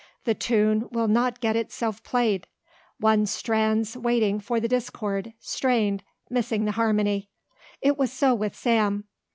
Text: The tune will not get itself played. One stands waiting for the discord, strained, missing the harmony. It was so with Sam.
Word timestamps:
The 0.23 0.33
tune 0.33 0.87
will 0.89 1.07
not 1.07 1.41
get 1.41 1.55
itself 1.55 2.01
played. 2.03 2.47
One 2.97 3.27
stands 3.27 3.95
waiting 3.95 4.39
for 4.39 4.59
the 4.59 4.67
discord, 4.67 5.33
strained, 5.39 6.01
missing 6.27 6.65
the 6.65 6.71
harmony. 6.71 7.29
It 7.83 7.99
was 7.99 8.11
so 8.11 8.33
with 8.33 8.55
Sam. 8.55 9.03